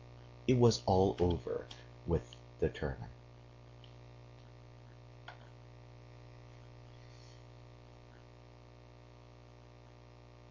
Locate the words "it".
0.47-0.57